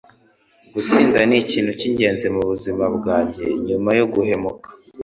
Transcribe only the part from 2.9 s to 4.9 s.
bwanjye, nyuma yo guhumeka.